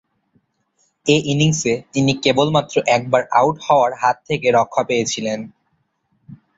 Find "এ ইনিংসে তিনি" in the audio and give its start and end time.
1.05-2.11